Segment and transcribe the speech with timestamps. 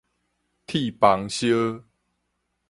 [0.65, 1.83] 鐵枋燒